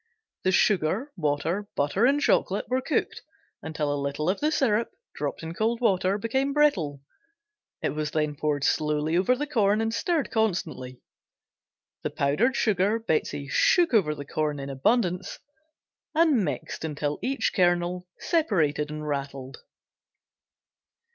[0.41, 3.21] The sugar, water, butter and chocolate were cooked
[3.61, 7.01] until a little of the syrup, dropped in cold water, became brittle.
[7.83, 11.03] It was then poured slowly over the corn and stirred constantly.
[12.01, 15.37] The powdered sugar Betsey shook over the corn in abundance
[16.15, 19.59] and mixed until each kernel separated and rattled.